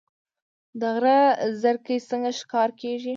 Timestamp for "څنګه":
2.09-2.29